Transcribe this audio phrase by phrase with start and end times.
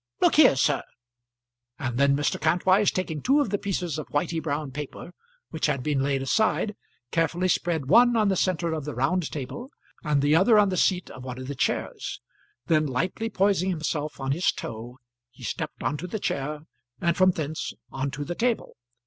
[0.19, 0.81] Look here, sir."
[1.77, 2.41] And then Mr.
[2.41, 5.13] Kantwise, taking two of the pieces of whitey brown paper
[5.51, 6.75] which had been laid aside,
[7.11, 9.69] carefully spread one on the centre of the round table,
[10.03, 12.19] and the other on the seat of one of the chairs.
[12.65, 14.97] Then lightly poising himself on his toe,
[15.29, 16.61] he stepped on to the chair,
[16.99, 18.77] and from thence on to the table.